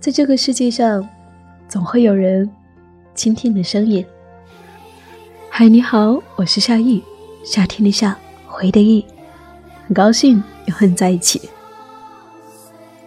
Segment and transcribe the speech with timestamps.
[0.00, 1.06] 在这个世界上，
[1.68, 2.48] 总会有人
[3.16, 4.04] 倾听你的声音。
[5.50, 7.02] 嗨，你好，我是夏意，
[7.44, 8.16] 夏天的夏，
[8.46, 9.04] 回的意，
[9.88, 11.50] 很高兴又和你在一起。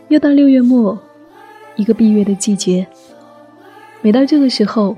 [0.10, 1.00] 又到六月末，
[1.78, 2.86] 一个毕业的季节。
[4.02, 4.98] 每到这个时候，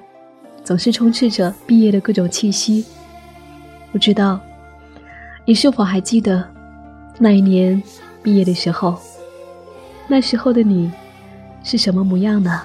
[0.64, 2.84] 总是充斥着毕业的各种气息。
[3.92, 4.40] 不知道
[5.46, 6.44] 你是否还记得
[7.20, 7.82] 那一年
[8.24, 8.98] 毕业的时候？
[10.08, 10.92] 那时候的你
[11.64, 12.62] 是什么模样呢？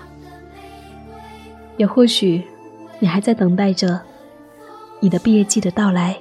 [1.77, 2.45] 也或许
[2.99, 4.01] 你还在等待着
[5.01, 6.17] 你的毕业季的到来。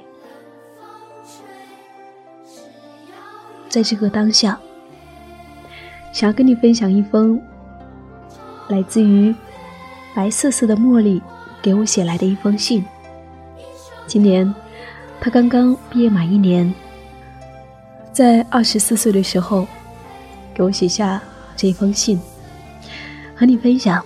[3.68, 4.58] 在这个当下。
[6.10, 7.40] 想要跟你分享一封
[8.68, 9.32] 来自于
[10.14, 11.22] 白色色的茉莉
[11.62, 12.84] 给我写来的一封信。
[14.06, 14.52] 今年
[15.20, 16.74] 他刚刚毕业满一年，
[18.10, 19.64] 在二十四岁的时候
[20.54, 21.22] 给我写下
[21.54, 22.18] 这一封信，
[23.38, 24.04] 和你分享。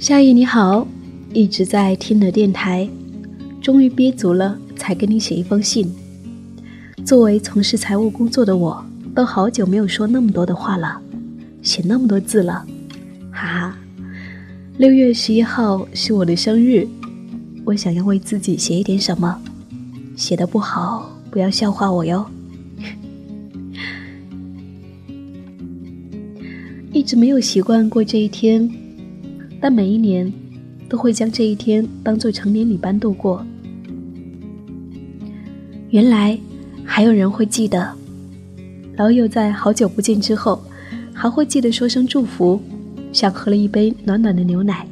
[0.00, 0.86] 夏意你好，
[1.32, 2.86] 一直在听的电台，
[3.62, 5.90] 终于憋足了才给你写一封信。
[7.06, 11.00] 作为从事财务工作的我，都好久没有说那么多的话了，
[11.62, 12.66] 写那么多字了，
[13.32, 13.78] 哈哈。
[14.76, 16.86] 六月十一号是我的生日，
[17.64, 19.40] 我想要为自己写一点什么，
[20.16, 22.26] 写的不好不要笑话我哟。
[26.92, 28.70] 一直没有习惯过这一天。
[29.62, 30.30] 但每一年，
[30.90, 33.42] 都会将这一天当做成年礼般度过。
[35.94, 36.36] 原来
[36.84, 37.88] 还有人会记得，
[38.96, 40.60] 老友在好久不见之后，
[41.14, 42.60] 还会记得说声祝福，
[43.12, 44.84] 像喝了一杯暖暖的牛奶。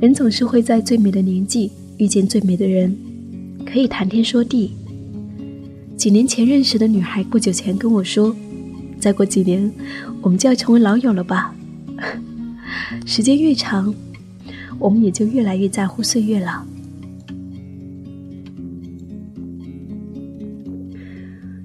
[0.00, 2.92] 人总是会在最美的年纪遇见最美的人，
[3.64, 4.72] 可以谈天说地。
[5.96, 8.34] 几年前认识的女孩，不久前跟我说
[8.98, 9.72] ：“再过几年，
[10.20, 11.54] 我们就要成为老友了吧？”
[13.06, 13.94] 时间越长，
[14.80, 16.66] 我们也就越来越在乎岁月了。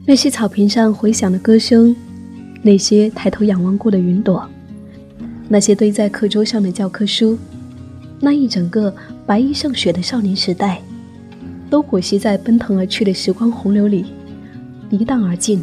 [0.07, 1.95] 那些草坪上回响的歌声，
[2.61, 4.47] 那些抬头仰望过的云朵，
[5.49, 7.35] 那些堆在课桌上的教科书，
[8.19, 8.93] 那一整个
[9.25, 10.79] 白衣胜雪的少年时代，
[11.71, 14.05] 都裹挟在奔腾而去的时光洪流里，
[14.91, 15.59] 离荡而尽。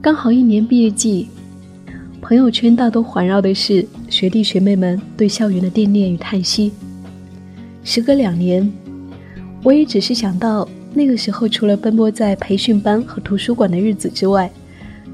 [0.00, 1.28] 刚好一年毕业季。
[2.22, 6.72] 朋友圈大多环绕的是学弟学妹们对校园的惦念与叹息。
[7.82, 8.72] 时隔两年，
[9.62, 14.50] 我也只是想到那个时候，除了奔波在培训班和图书馆的日子之外，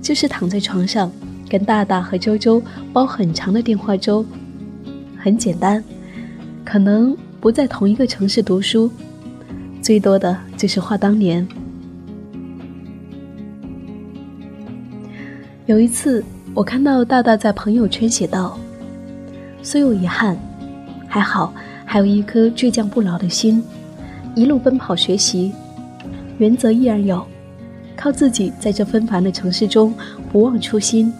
[0.03, 1.11] 就是躺在床上
[1.49, 4.25] 跟大大和周周煲很长的电话粥。
[5.17, 5.83] 很简单，
[6.65, 8.91] 可能不在同一个城市读书，
[9.81, 11.47] 最多的就是话当年。
[15.67, 16.23] 有一次。
[16.53, 18.59] 我看到大大在朋友圈写道
[19.63, 20.37] ：“虽有遗憾，
[21.07, 21.55] 还好
[21.85, 23.63] 还有一颗倔强不老的心，
[24.35, 25.53] 一路奔跑学习，
[26.41, 27.23] 原则依然有，
[27.95, 29.93] 靠自己在这纷繁的城市中
[30.33, 31.13] 不忘初心，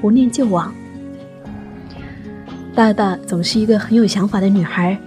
[0.00, 0.74] 不念旧往。”
[2.74, 4.98] 大大总是一个很有想法的女孩，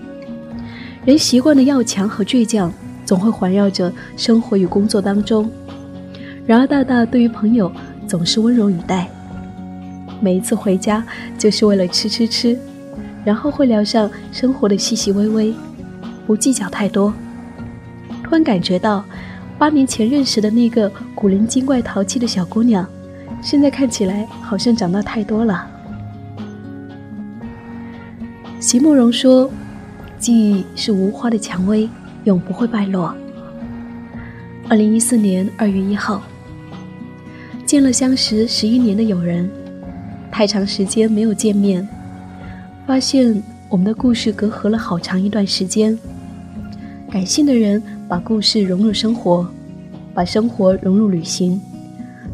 [1.03, 2.71] 人习惯的要强和倔强
[3.05, 5.51] 总会环绕着生活与工作当中，
[6.45, 7.69] 然而大大对于朋友
[8.07, 9.09] 总是温柔以待。
[10.21, 11.05] 每一次回家
[11.37, 12.57] 就是为了吃吃吃，
[13.25, 15.53] 然后会聊上生活的细细微微，
[16.25, 17.13] 不计较太多。
[18.23, 19.03] 突然感觉到，
[19.61, 22.83] 八年前认识的那个古灵精怪、淘气的小姑娘，
[23.43, 25.69] 现在看起来好像长大太多了。
[28.59, 29.47] 席慕容说
[30.17, 31.87] ：“记忆是无花的蔷薇，
[32.23, 33.13] 永不会败落。”
[34.67, 36.23] 二零一四年二月一号，
[37.63, 39.47] 见了相识十一年的友人。
[40.31, 41.87] 太长时间没有见面，
[42.87, 45.95] 发现我们的故事隔阂了好长一段时间。
[47.11, 49.47] 感性的人把故事融入生活，
[50.13, 51.57] 把生活融入旅行。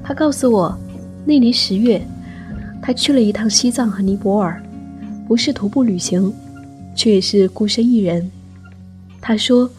[0.04, 0.76] 他告诉我，
[1.24, 2.02] 那年十月，
[2.82, 4.60] 他去了一趟西藏和尼泊尔，
[5.28, 6.34] 不是徒步旅行，
[6.96, 8.28] 却也是孤身一人。
[9.22, 9.70] 他说，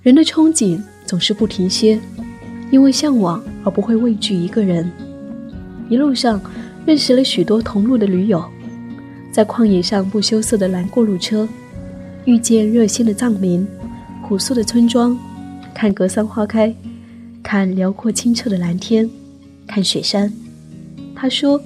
[0.00, 2.00] 人的憧憬总是不停歇，
[2.70, 4.90] 因为向往而不会畏惧一个人。
[5.90, 6.40] 一路上。
[6.86, 8.44] 认识了许多同路的驴友，
[9.32, 11.48] 在旷野上不羞涩的拦过路车，
[12.26, 13.66] 遇见热心的藏民，
[14.28, 15.16] 朴素的村庄，
[15.72, 16.74] 看格桑花开，
[17.44, 19.08] 看辽阔清澈的蓝天，
[19.68, 20.32] 看雪山。
[21.14, 21.62] 他说，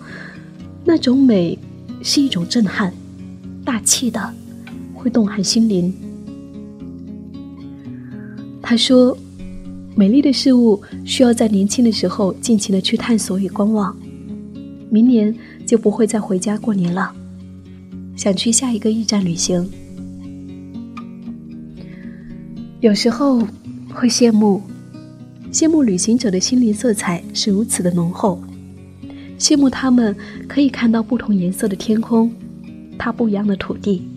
[0.84, 1.58] 那种美
[2.02, 2.92] 是一种震撼，
[3.64, 4.34] 大气的，
[4.92, 5.90] 会动撼心灵。
[8.60, 9.16] 他说，
[9.96, 13.96] 美丽的事物需要在年轻的时候尽情的去探索与观望，
[14.90, 15.34] 明年
[15.66, 17.10] 就不会再回家过年了，
[18.16, 19.66] 想去下一个驿站旅行。
[22.80, 23.46] 有时候
[23.92, 24.62] 会羡慕，
[25.52, 28.42] 羡慕旅行者的心灵色彩是如此的浓厚，
[29.38, 30.16] 羡慕他们
[30.48, 32.32] 可以看到不同颜色的天空，
[32.98, 34.08] 踏不一样的土地。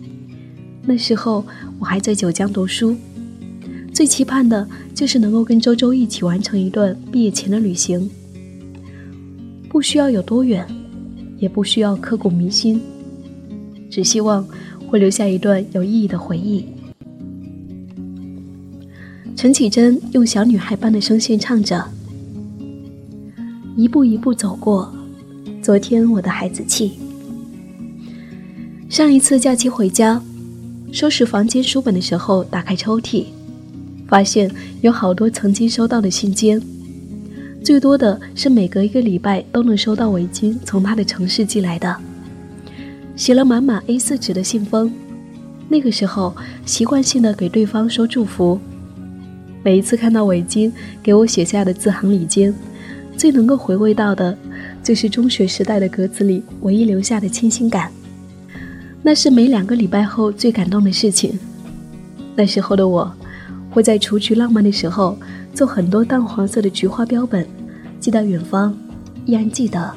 [0.86, 1.46] 那时候
[1.78, 2.96] 我还在九江读书，
[3.94, 4.66] 最期盼的
[4.96, 8.10] 就是能够跟周周一起完成一段毕业前的旅行，
[9.68, 10.66] 不需要有多远，
[11.38, 12.80] 也不需要刻骨铭心，
[13.90, 14.48] 只希望
[14.88, 16.64] 会留下一段有意义的回忆。
[19.36, 21.84] 陈绮贞用小女孩般的声线唱着
[23.76, 24.94] ：“一步一步走过，
[25.62, 26.94] 昨天我的孩子气。”
[28.88, 30.22] 上一次假期回家，
[30.92, 33.26] 收拾房间书本的时候，打开抽屉，
[34.08, 34.50] 发现
[34.82, 36.62] 有好多曾经收到的信笺，
[37.64, 41.94] 最多的是每隔一个礼拜都能收到围巾从他的城市寄来的，
[43.16, 44.94] 写了满满 A4 纸的信封。
[45.68, 46.34] 那个时候，
[46.66, 48.58] 习惯性的给对方说祝福。
[49.64, 50.72] 每一次看到围巾
[51.02, 52.54] 给我写下的字行里间，
[53.16, 54.38] 最能够回味到的，
[54.84, 57.90] 就是中学时代的格子里唯一留下的清新感。
[59.02, 61.40] 那是每两个礼拜后最感动的事情。
[62.36, 63.10] 那时候的我，
[63.70, 65.18] 会在雏菊浪漫的时候，
[65.54, 67.48] 做很多淡黄色的菊花标本，
[68.00, 68.76] 寄到远方，
[69.26, 69.94] 依然记得。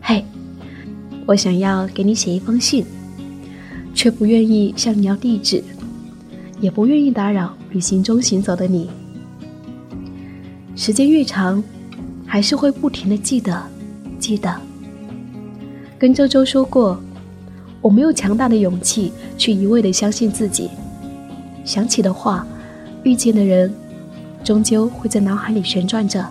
[0.00, 0.24] 嘿，
[1.26, 2.86] 我想要给你写一封信，
[3.94, 5.62] 却不愿意向你要地址。
[6.60, 8.88] 也不愿意打扰旅行中行走的你。
[10.76, 11.62] 时间越长，
[12.26, 13.62] 还是会不停的记得，
[14.18, 14.54] 记得。
[15.98, 17.00] 跟周周说过，
[17.80, 20.70] 我没有强大的勇气去一味的相信自己。
[21.64, 22.46] 想起的话，
[23.04, 23.72] 遇见的人，
[24.42, 26.26] 终究会在脑海里旋转着。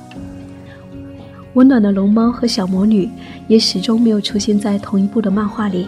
[1.54, 3.10] 温暖的龙猫和小魔女，
[3.48, 5.88] 也始终没有出现在同一部的漫画里。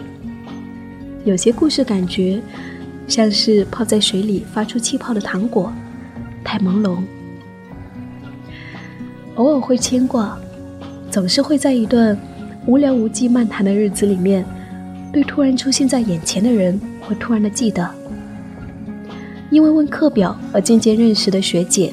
[1.24, 2.40] 有些故事感觉。
[3.06, 5.72] 像是泡在水里发出气泡的糖果，
[6.44, 6.98] 太朦胧。
[9.36, 10.38] 偶尔会牵挂，
[11.10, 12.18] 总是会在一段
[12.66, 14.44] 无聊无际漫谈的日子里面，
[15.12, 17.88] 对突然出现在眼前的人会突然的记得。
[19.50, 21.92] 因为问课表而渐渐认识的学姐，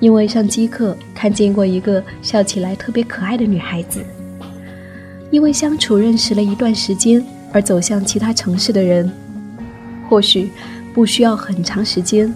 [0.00, 4.00] 因为上机课看见过一个笑起来特别可爱的女孩子，
[5.30, 9.08] 因为相处认识了一段时间而走向其他城市的人。
[10.10, 10.50] 或许
[10.92, 12.34] 不需要很长时间，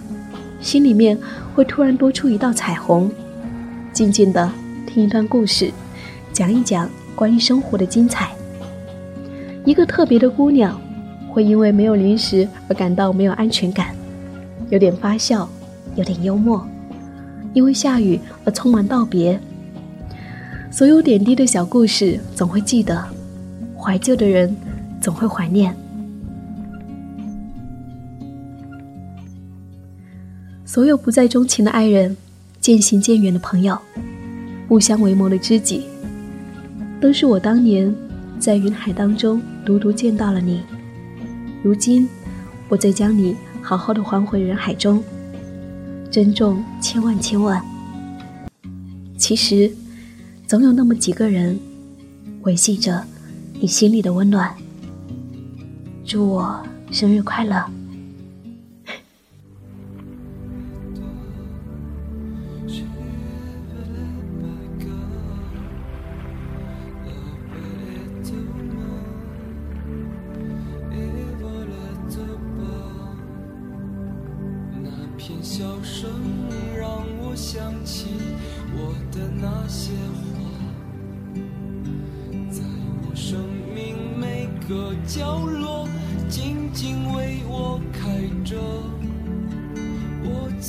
[0.61, 1.19] 心里面
[1.53, 3.11] 会突然多出一道彩虹。
[3.91, 4.49] 静静的
[4.87, 5.69] 听一段故事，
[6.31, 8.31] 讲一讲关于生活的精彩。
[9.65, 10.79] 一个特别的姑娘，
[11.29, 13.93] 会因为没有零食而感到没有安全感，
[14.69, 15.49] 有点发笑，
[15.97, 16.65] 有点幽默，
[17.53, 19.37] 因为下雨而匆忙道别。
[20.71, 23.03] 所有点滴的小故事总会记得，
[23.77, 24.55] 怀旧的人
[25.01, 25.75] 总会怀念。
[30.75, 32.17] 所有不再钟情的爱人，
[32.59, 33.79] 渐行渐远的朋友，
[34.67, 35.85] 不相为谋的知己，
[36.99, 37.95] 都是我当年
[38.41, 40.59] 在云海当中独独见到了你。
[41.63, 42.09] 如今，
[42.67, 45.01] 我再将你好好的还回人海中，
[46.11, 47.63] 珍重千万千万。
[49.17, 49.71] 其实，
[50.45, 51.57] 总有那么几个人，
[52.41, 53.01] 维系着
[53.61, 54.53] 你心里的温暖。
[56.03, 57.65] 祝我生日快乐！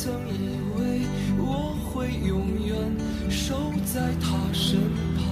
[0.07, 1.01] 曾以为
[1.37, 2.77] 我会永远
[3.29, 4.79] 守在他身
[5.17, 5.26] 旁，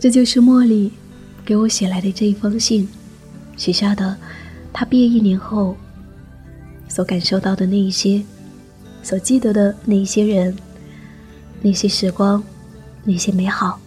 [0.00, 0.90] 这就是茉莉
[1.44, 2.88] 给我写来的这一封信，
[3.54, 4.16] 写下的
[4.72, 5.76] 她毕业一年后
[6.88, 8.24] 所感受到的那一些，
[9.02, 10.56] 所记得的那一些人，
[11.60, 12.42] 那些时光，
[13.04, 13.78] 那些美好。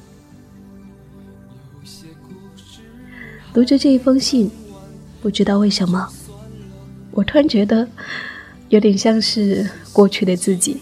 [3.51, 4.51] 读着这一封信，
[5.20, 6.08] 不知道为什么，
[7.10, 7.88] 我突然觉得
[8.70, 10.77] 有点像是过去的自己，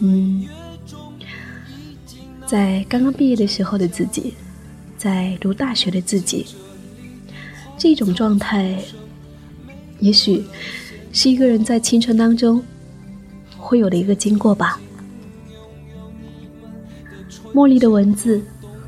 [0.00, 0.46] 嗯，
[2.46, 4.34] 在刚刚毕业的时候的自己，
[4.98, 6.44] 在读大学的自己，
[7.78, 8.76] 这种状态，
[10.00, 10.44] 也许
[11.12, 12.62] 是一个人在青春当中
[13.56, 14.80] 会有的一个经过吧。
[17.54, 18.42] 茉莉的文字，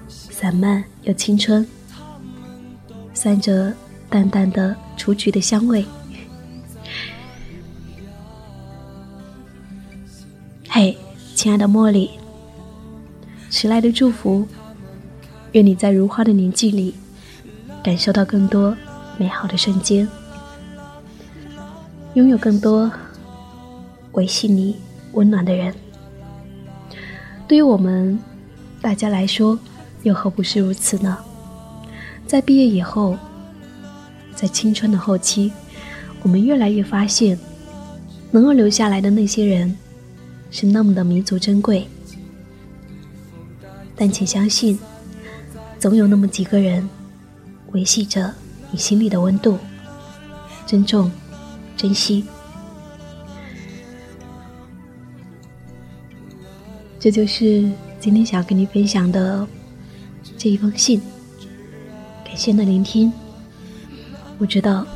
[0.08, 1.66] 散漫又青春。
[3.12, 3.70] 散着
[4.08, 5.84] 淡淡的雏菊的香味。
[10.68, 10.96] 嘿，
[11.34, 12.10] 亲爱的茉莉，
[13.50, 14.48] 迟来的祝福，
[15.52, 16.95] 愿你在如花的年纪里，
[17.83, 18.76] 感受到更多
[19.19, 20.09] 美好的瞬间，
[22.14, 22.90] 拥有更多
[24.12, 24.76] 维系你
[25.12, 25.75] 温暖的人。
[27.49, 28.19] 对于我们
[28.80, 29.59] 大家来说，
[30.04, 31.19] 又何不是如此呢？
[32.26, 33.16] 在毕业以后，
[34.37, 35.50] 在青春的后期，
[36.23, 37.37] 我们越来越发现，
[38.30, 39.76] 能够留下来的那些人，
[40.52, 41.88] 是那么的弥足珍贵。
[43.97, 44.78] 但请相信，
[45.80, 46.87] 总有那么几个人，
[47.72, 48.30] 维系着
[48.70, 49.58] 你心里的温度，
[50.66, 51.10] 珍重，
[51.75, 52.22] 珍惜。
[56.99, 57.66] 这就是
[57.99, 59.49] 今天想要跟你分享的
[60.37, 61.00] 这一封信。
[62.26, 63.10] 感谢你的聆听。
[64.38, 64.87] 不知道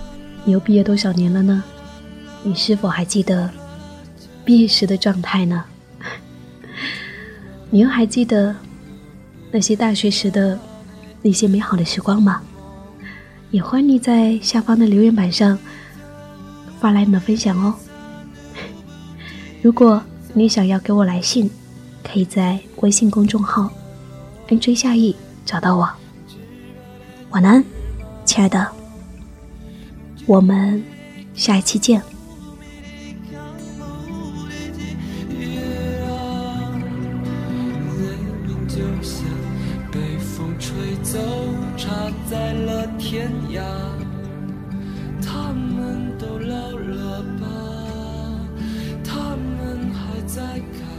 [0.45, 1.65] 你又毕业多少年了呢？
[2.43, 3.51] 你是否还记得
[4.45, 5.65] 毕业时的状态呢？
[7.71, 8.55] 你又还记得
[9.51, 10.59] 那些大学时的
[11.25, 12.43] 那些美好的时光吗？
[13.51, 15.59] 也欢迎你在下方的留言板上
[16.79, 17.75] 发来你的分享哦。
[19.63, 20.03] 如果
[20.35, 21.51] 你想要给我来信，
[22.03, 23.71] 可以在微信公众号
[24.51, 25.17] “恩追夏意”
[25.47, 25.89] 找到我。
[27.31, 27.65] 晚安，
[28.27, 28.71] 亲爱的，
[30.27, 30.85] 我们
[31.35, 32.03] 下一期见。
[40.97, 41.19] 你走，
[41.77, 41.91] 插
[42.31, 43.61] 在了天涯。
[45.21, 47.47] 他们都老了吧？
[49.03, 50.41] 他们还在
[50.73, 50.94] 看。